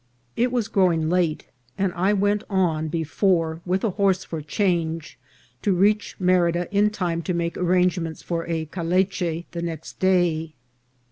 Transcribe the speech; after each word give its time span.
It 0.35 0.51
was 0.51 0.67
grow 0.67 0.91
ing 0.91 1.09
late, 1.11 1.45
and 1.77 1.93
I 1.93 2.11
went 2.11 2.43
on 2.49 2.87
before 2.87 3.61
with 3.67 3.83
a 3.83 3.91
horse 3.91 4.23
for 4.23 4.41
change, 4.41 5.19
to 5.61 5.73
reach 5.75 6.15
Merida 6.19 6.67
in 6.75 6.89
time 6.89 7.21
to 7.21 7.35
make 7.35 7.55
arrangements 7.55 8.23
for 8.23 8.47
a 8.47 8.65
caleche 8.65 9.45
the 9.51 9.61
next 9.61 9.99
day. 9.99 10.55